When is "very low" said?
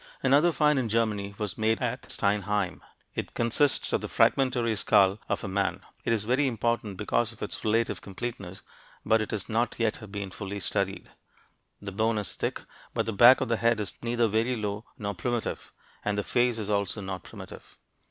14.27-14.85